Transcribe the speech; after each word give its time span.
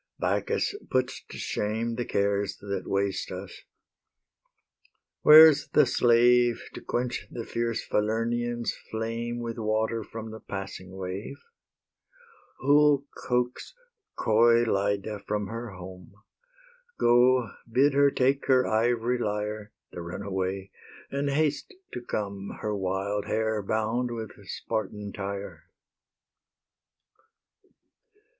Bacchus 0.17 0.73
puts 0.89 1.23
to 1.25 1.37
shame 1.37 1.93
The 1.93 2.05
cares 2.05 2.57
that 2.57 2.87
waste 2.87 3.31
us. 3.31 3.61
Where's 5.21 5.67
the 5.73 5.85
slave 5.85 6.59
To 6.73 6.81
quench 6.81 7.27
the 7.29 7.45
fierce 7.45 7.85
Falernian's 7.85 8.75
flame 8.89 9.41
With 9.41 9.59
water 9.59 10.03
from 10.03 10.31
the 10.31 10.39
passing 10.39 10.97
wave? 10.97 11.43
Who'll 12.61 13.05
coax 13.15 13.75
coy 14.17 14.63
Lyde 14.63 15.07
from 15.27 15.45
her 15.49 15.73
home? 15.75 16.15
Go, 16.99 17.51
bid 17.71 17.93
her 17.93 18.09
take 18.09 18.47
her 18.47 18.65
ivory 18.65 19.19
lyre, 19.19 19.71
The 19.91 20.01
runaway, 20.01 20.71
and 21.11 21.29
haste 21.29 21.75
to 21.93 22.01
come, 22.01 22.57
Her 22.61 22.75
wild 22.75 23.25
hair 23.25 23.61
bound 23.61 24.09
with 24.09 24.31
Spartan 24.47 25.13
tire. 25.13 25.65